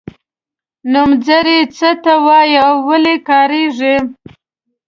نومځري 0.93 1.59
څه 1.77 1.89
ته 2.03 2.13
وايي 2.25 2.55
او 2.67 2.73
ولې 2.87 3.15
کاریږي. 3.29 3.95